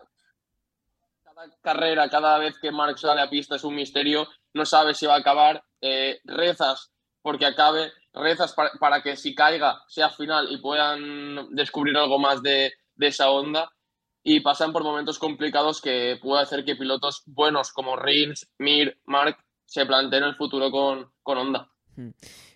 [1.63, 5.15] carrera, cada vez que Mark sale a pista es un misterio, no sabes si va
[5.15, 11.55] a acabar, eh, rezas porque acabe, rezas para, que si caiga sea final y puedan
[11.55, 13.71] descubrir algo más de, esa onda
[14.23, 19.37] y pasan por momentos complicados que puede hacer que pilotos buenos como Rins, Mir, Mark
[19.67, 21.69] se planteen el futuro con, con Honda.
[21.97, 22.11] Hmm.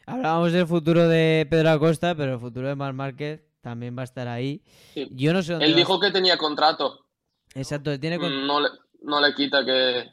[0.06, 4.04] Hablábamos del futuro de Pedro Acosta, pero el futuro de Mark Márquez también va a
[4.04, 4.62] estar ahí.
[5.10, 7.06] Yo no sé Él dijo que tenía contrato.
[7.54, 8.68] Exacto, él tiene no, le,
[9.02, 10.04] no le quita que...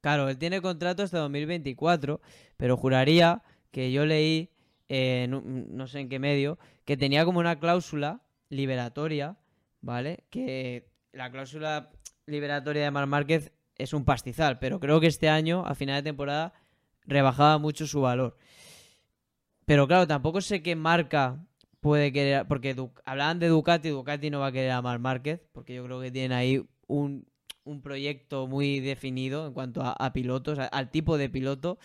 [0.00, 2.22] Claro, él tiene contrato hasta 2024,
[2.56, 4.53] pero juraría que yo leí,
[4.88, 9.36] no, sé en qué medio, que tenía como una cláusula liberatoria,
[9.80, 10.24] ¿vale?
[10.30, 11.90] Que la cláusula
[12.26, 16.10] liberatoria de Mar Márquez es un pastizal, pero creo que este año, a final de
[16.10, 16.52] temporada,
[17.06, 18.36] rebajaba mucho su valor.
[19.66, 21.44] Pero claro, tampoco sé qué marca
[21.80, 25.74] puede querer, porque hablaban de Ducati, Ducati no va a querer a Mar Márquez, porque
[25.74, 27.26] yo creo que tienen ahí un,
[27.82, 31.78] proyecto muy definido en cuanto a, pilotos, al tipo de piloto.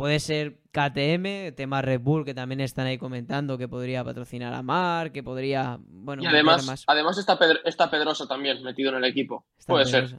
[0.00, 4.62] Puede ser KTM, tema Red Bull, que también están ahí comentando que podría patrocinar a
[4.62, 5.78] Mar, que podría.
[5.78, 9.44] Bueno, y además, además está, está Pedroso también metido en el equipo.
[9.66, 10.18] Puede ser.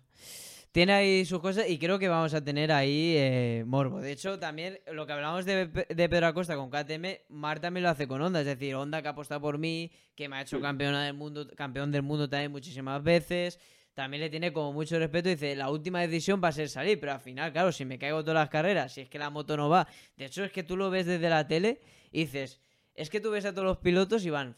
[0.72, 4.02] Tiene ahí sus cosas y creo que vamos a tener ahí eh, morbo.
[4.02, 7.90] De hecho, también lo que hablamos de, de, Pedro Acosta con KTM, Mar también lo
[7.90, 8.42] hace con Honda.
[8.42, 11.48] Es decir, Honda que ha apostado por mí, que me ha hecho campeona del mundo,
[11.58, 13.58] campeón del mundo también muchísimas veces
[13.94, 17.00] también le tiene como mucho respeto y dice, la última decisión va a ser salir,
[17.00, 19.58] pero al final, claro, si me caigo todas las carreras, si es que la moto
[19.58, 22.62] no va, de hecho es que tú lo ves desde la tele y dices,
[22.96, 24.56] es que tú ves a todos los pilotos y van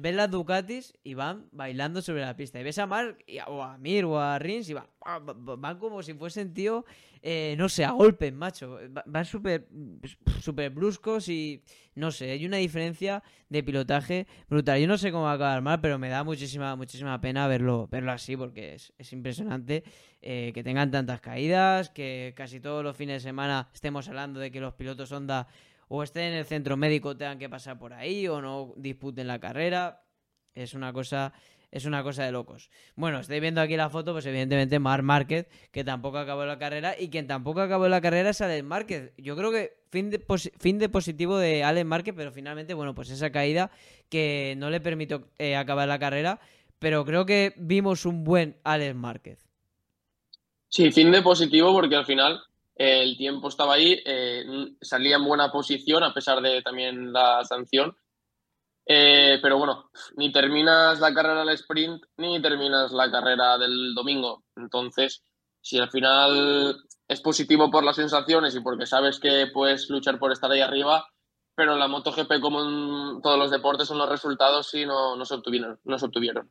[0.00, 2.60] ves las Ducatis y van bailando sobre la pista.
[2.60, 4.86] Y ves a Mark o a Mir o a Rins y van,
[5.26, 6.84] van como si fuesen, tío,
[7.22, 8.78] eh, no sé, a golpes, macho.
[9.06, 9.68] Van súper
[10.40, 11.62] super bruscos y
[11.94, 14.80] no sé, hay una diferencia de pilotaje brutal.
[14.80, 17.86] Yo no sé cómo va a acabar mal, pero me da muchísima, muchísima pena verlo,
[17.88, 19.84] verlo así porque es, es impresionante
[20.20, 24.50] eh, que tengan tantas caídas, que casi todos los fines de semana estemos hablando de
[24.50, 25.46] que los pilotos Honda
[25.94, 29.38] o estén en el centro médico tengan que pasar por ahí o no disputen la
[29.38, 30.06] carrera.
[30.54, 31.34] Es una cosa
[31.70, 32.70] es una cosa de locos.
[32.96, 36.94] Bueno, estoy viendo aquí la foto, pues evidentemente Marc Márquez, que tampoco acabó la carrera,
[36.98, 39.12] y quien tampoco acabó la carrera es Alex Márquez.
[39.18, 40.22] Yo creo que fin de,
[40.58, 43.70] fin de positivo de Alex Márquez, pero finalmente, bueno, pues esa caída
[44.08, 46.40] que no le permitió eh, acabar la carrera,
[46.78, 49.46] pero creo que vimos un buen Alex Márquez.
[50.68, 52.42] Sí, fin de positivo porque al final
[52.74, 54.44] el tiempo estaba ahí, eh,
[54.80, 57.96] salía en buena posición a pesar de también la sanción.
[58.84, 64.44] Eh, pero bueno, ni terminas la carrera del sprint ni terminas la carrera del domingo.
[64.56, 65.22] Entonces,
[65.60, 70.32] si al final es positivo por las sensaciones y porque sabes que puedes luchar por
[70.32, 71.06] estar ahí arriba,
[71.54, 75.34] pero la MotoGP, como en todos los deportes, son los resultados y no, no se
[75.34, 75.78] obtuvieron.
[75.84, 76.50] No se obtuvieron.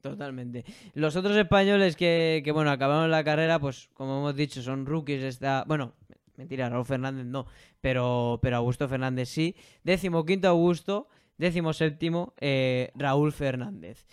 [0.00, 0.64] Totalmente.
[0.94, 5.22] Los otros españoles que, que, bueno, acabaron la carrera, pues como hemos dicho, son rookies.
[5.22, 5.94] Está, bueno,
[6.36, 7.46] mentira, Raúl Fernández no,
[7.80, 9.54] pero, pero Augusto Fernández sí.
[9.84, 14.06] Décimo quinto Augusto, décimo séptimo eh, Raúl Fernández.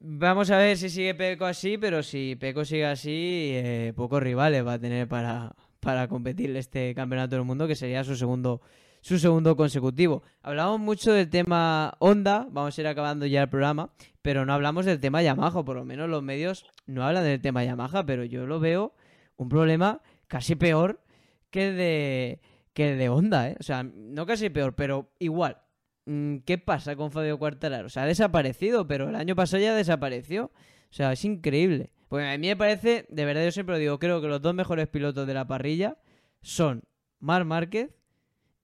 [0.00, 4.66] Vamos a ver si sigue Peco así, pero si Peco sigue así, eh, pocos rivales
[4.66, 8.60] va a tener para, para competir este campeonato del mundo, que sería su segundo
[9.04, 10.22] su segundo consecutivo.
[10.40, 14.86] Hablamos mucho del tema Honda, vamos a ir acabando ya el programa, pero no hablamos
[14.86, 18.46] del tema Yamaha, por lo menos los medios no hablan del tema Yamaha, pero yo
[18.46, 18.94] lo veo
[19.36, 21.02] un problema casi peor
[21.50, 22.40] que de,
[22.72, 23.56] que de Honda, ¿eh?
[23.60, 25.58] O sea, no casi peor, pero igual.
[26.06, 27.88] Mm, ¿Qué pasa con Fabio Quartararo?
[27.88, 30.46] O sea, ha desaparecido, pero el año pasado ya desapareció.
[30.46, 31.90] O sea, es increíble.
[32.08, 34.54] Pues a mí me parece, de verdad yo siempre lo digo, creo que los dos
[34.54, 35.98] mejores pilotos de la parrilla
[36.40, 36.84] son
[37.18, 37.90] Mar Márquez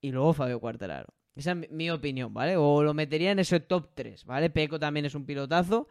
[0.01, 1.13] y luego Fabio Quartararo.
[1.35, 2.57] Esa es mi opinión, ¿vale?
[2.57, 4.49] O lo metería en ese top 3, ¿vale?
[4.49, 5.87] Peco también es un pilotazo,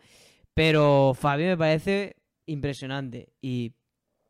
[0.53, 3.73] pero Fabio me parece impresionante y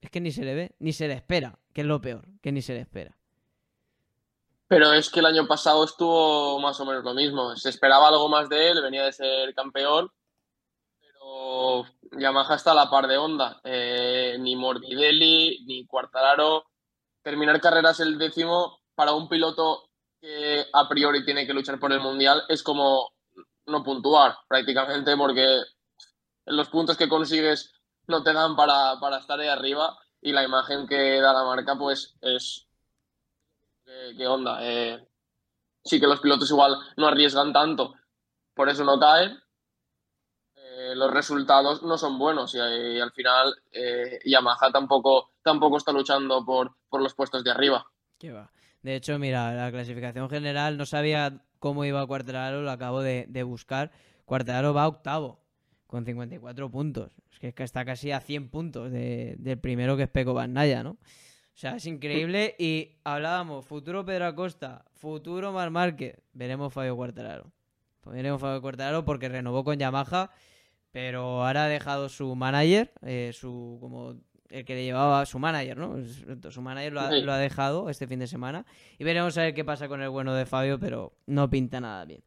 [0.01, 2.53] es que ni se le ve, ni se le espera, que es lo peor, que
[2.53, 3.16] ni se le espera.
[4.69, 7.57] Pero es que el año pasado estuvo más o menos lo mismo.
[7.57, 10.12] Se esperaba algo más de él, venía de ser campeón,
[11.01, 13.61] pero Yamaha está a la par de Honda.
[13.64, 16.66] Eh, ni Morbidelli, ni Quartararo.
[17.23, 19.89] Terminar carreras el décimo para un piloto
[20.21, 23.15] que a priori tiene que luchar por el Mundial es como
[23.65, 25.63] no puntuar prácticamente porque
[26.45, 27.73] los puntos que consigues
[28.09, 31.79] no te dan para, para estar ahí arriba y la imagen que da la marca
[31.79, 32.67] pues es
[34.19, 35.03] qué, onda eh,
[35.83, 37.95] sí que los pilotos igual no arriesgan tanto
[38.53, 39.41] por eso no caen
[40.57, 46.45] eh, los resultados no son buenos y, al final eh, Yamaha tampoco tampoco está luchando
[46.45, 48.51] por, por los puestos de arriba ¿Qué va?
[48.83, 53.90] De hecho, mira, la clasificación general no sabía cómo iba Cuartararo, lo acabo de, buscar.
[54.25, 55.40] Cuartararo va octavo,
[55.87, 57.12] con 54 puntos.
[57.31, 60.90] Es que está casi a 100 puntos del primero que es Peco Naya, ¿no?
[60.93, 62.57] O sea, es increíble.
[62.59, 66.16] Y hablábamos, futuro Pedro Acosta, futuro Mar Márquez.
[66.33, 67.53] Veremos Fabio Cuartararo.
[68.07, 70.31] Veremos Fabio Cuartararo porque renovó con Yamaha,
[70.90, 74.16] pero ahora ha dejado su manager, eh, su como
[74.51, 75.97] el que le llevaba su manager, ¿no?
[76.51, 78.67] Su manager lo ha, dejado este fin de semana.
[78.99, 82.05] Y veremos a ver qué pasa con el bueno de Fabio, pero no pinta nada
[82.05, 82.23] bien.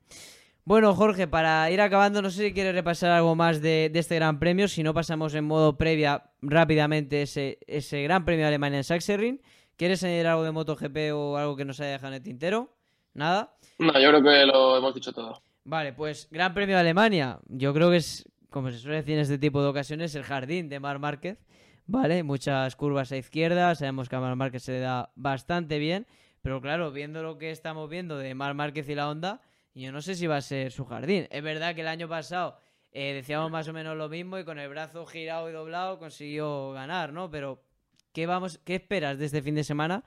[0.65, 4.39] Bueno, Jorge, para ir acabando, no sé si quieres repasar algo más de, este Gran
[4.39, 4.69] Premio.
[4.69, 9.41] Si no, pasamos en modo previa rápidamente ese, ese Gran Premio de Alemania en Sachsenring.
[9.75, 12.73] ¿Quieres añadir algo de MotoGP o algo que nos haya dejado en el tintero?
[13.13, 13.55] ¿Nada?
[13.79, 15.41] No, yo creo que lo hemos dicho todo.
[15.65, 17.39] Vale, pues Gran Premio de Alemania.
[17.47, 20.69] Yo creo que es, como se suele decir en este tipo de ocasiones, el jardín
[20.69, 21.39] de Mar Márquez.
[21.85, 22.23] ¿Vale?
[22.23, 26.07] Muchas curvas a izquierda, sabemos que a Mar Márquez se le da bastante bien,
[26.41, 29.41] pero claro, viendo lo que estamos viendo de Mar Márquez y la Honda,
[29.73, 31.27] yo no sé si va a ser su jardín.
[31.31, 32.57] Es verdad que el año pasado
[32.91, 36.71] eh, decíamos más o menos lo mismo y con el brazo girado y doblado consiguió
[36.73, 37.31] ganar, ¿no?
[37.31, 37.63] Pero,
[38.11, 40.03] ¿qué, vamos, qué esperas de este fin de semana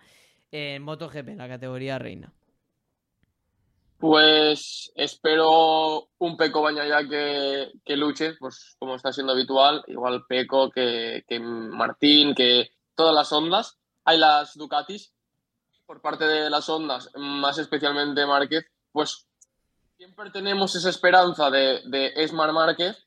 [0.52, 2.32] en MotoGP, en la categoría reina?
[3.98, 10.70] Pues espero un Peco Bañaya que, que luche, pues como está siendo habitual, igual Peco
[10.70, 13.78] que, que Martín, que todas las ondas.
[14.04, 15.14] Hay las Ducatis,
[15.86, 19.26] por parte de las ondas, más especialmente Márquez, pues
[19.96, 22.98] siempre tenemos esa esperanza de, de Esmar Márquez.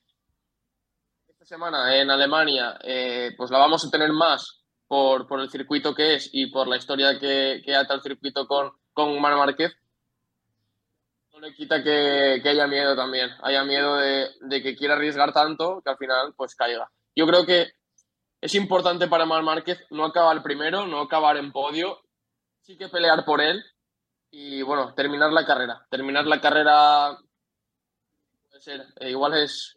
[1.28, 5.94] Esta semana en Alemania, eh, pues la vamos a tener más por, por, el circuito
[5.94, 9.79] que es y por la historia que, que ata el circuito con, con Mar Márquez
[11.40, 15.96] le quita que, haya miedo también, haya miedo de, que quiera arriesgar tanto que al
[15.96, 16.90] final pues caiga.
[17.16, 17.72] Yo creo que
[18.40, 22.02] es importante para Mar Márquez no acabar primero, no acabar en podio,
[22.60, 23.62] sí que pelear por él
[24.30, 25.86] y bueno, terminar la carrera.
[25.90, 27.18] Terminar la carrera
[28.48, 29.74] puede ser, eh, igual es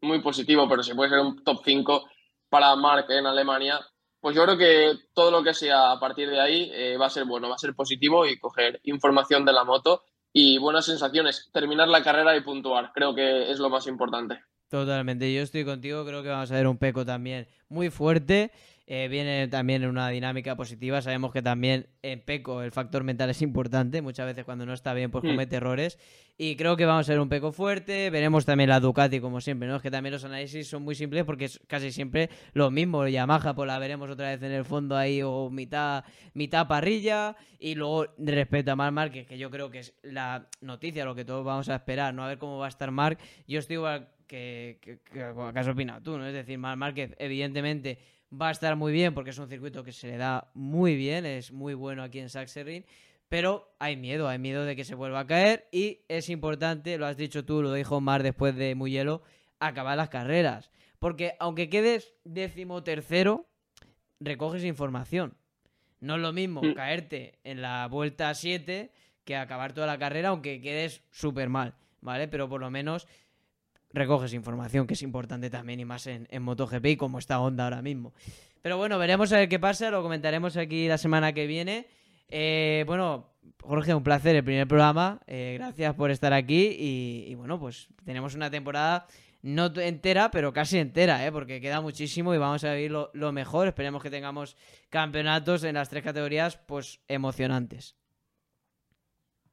[0.00, 2.08] muy positivo, pero si puede ser un top 5
[2.48, 3.80] para Mark en Alemania,
[4.20, 7.10] pues yo creo que todo lo que sea a partir de ahí eh, va a
[7.10, 10.02] ser bueno, va a ser positivo y coger información de la moto
[10.34, 11.48] y buenas sensaciones.
[11.52, 14.42] Terminar la carrera y puntuar, creo que es lo más importante.
[14.68, 18.50] Totalmente, yo estoy contigo, creo que vamos a ver un Peco también muy fuerte.
[18.86, 21.00] Eh, viene también en una dinámica positiva.
[21.00, 24.02] Sabemos que también en Peco el factor mental es importante.
[24.02, 25.28] Muchas veces cuando no está bien, pues hmm.
[25.28, 25.98] comete errores.
[26.36, 28.10] Y creo que vamos a ver un Peco fuerte.
[28.10, 29.76] Veremos también la Ducati, como siempre, ¿no?
[29.76, 33.06] Es que también los análisis son muy simples porque es casi siempre lo mismo.
[33.06, 37.36] Yamaha, pues la veremos otra vez en el fondo ahí, o mitad, mitad parrilla.
[37.58, 41.24] Y luego, respecto a Marc Márquez, que yo creo que es la noticia, lo que
[41.24, 42.24] todos vamos a esperar, ¿no?
[42.24, 43.18] A ver cómo va a estar Marc.
[43.48, 46.26] Yo estoy igual que, que, que, ¿acaso opinas tú, no?
[46.26, 47.98] Es decir, Marc Márquez, evidentemente
[48.32, 51.26] va a estar muy bien porque es un circuito que se le da muy bien,
[51.26, 52.84] es muy bueno aquí en Sachsenring,
[53.28, 57.06] pero hay miedo, hay miedo de que se vuelva a caer y es importante, lo
[57.06, 59.22] has dicho tú, lo dijo Mar después de muy hielo,
[59.58, 63.46] acabar las carreras, porque aunque quedes décimo tercero,
[64.20, 65.36] recoges información.
[66.00, 66.74] No es lo mismo mm.
[66.74, 68.92] caerte en la vuelta 7
[69.24, 72.28] que acabar toda la carrera, aunque quedes súper mal, ¿vale?
[72.28, 73.06] Pero por lo menos
[73.94, 77.64] recoges información, que es importante también y más en, en MotoGP y como está Honda
[77.64, 78.12] ahora mismo.
[78.60, 81.86] Pero bueno, veremos a ver qué pasa, lo comentaremos aquí la semana que viene.
[82.28, 83.28] Eh, bueno,
[83.62, 85.20] Jorge, un placer el primer programa.
[85.26, 89.06] Eh, gracias por estar aquí y, bueno, pues tenemos una temporada
[89.42, 91.30] no entera, pero casi entera, ¿eh?
[91.30, 93.68] porque queda muchísimo y vamos a vivir lo, lo, mejor.
[93.68, 94.56] Esperemos que tengamos
[94.88, 97.94] campeonatos en las tres categorías, pues emocionantes.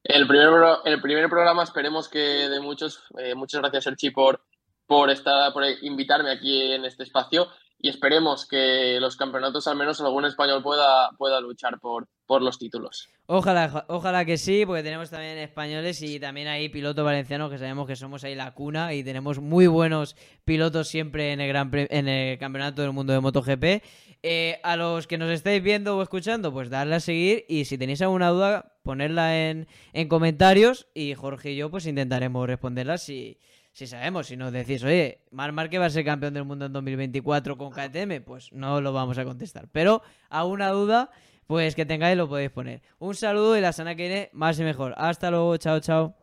[0.03, 0.49] El primer,
[0.85, 4.43] el primer programa esperemos que de muchos, eh, muchas gracias Sergi por,
[4.87, 7.47] por, estar, por invitarme aquí en este espacio
[7.82, 12.59] y esperemos que los campeonatos, al menos algún español pueda, pueda luchar por, por los
[12.59, 13.09] títulos.
[13.25, 17.88] Ojalá, ojalá que sí, porque tenemos también españoles y también hay pilotos valencianos que sabemos
[17.88, 20.15] que somos ahí la cuna y tenemos muy buenos
[20.45, 23.84] pilotos siempre en el, gran en el Campeonato del Mundo de MotoGP.
[24.23, 27.79] Eh, a los que nos estáis viendo o escuchando, pues darle a seguir y si
[27.79, 33.39] tenéis alguna duda, ponerla en, en comentarios y Jorge y yo pues intentaremos responderla si,
[33.72, 36.74] si sabemos, si nos decís, oye, Mar Marque va a ser campeón del mundo en
[36.74, 39.67] 2024 con KTM, pues no lo vamos a contestar.
[39.72, 41.09] Pero a una duda,
[41.47, 42.82] pues que tengáis lo podéis poner.
[42.99, 44.93] Un saludo y la semana que viene más y mejor.
[44.97, 46.20] Hasta luego, chao, chao.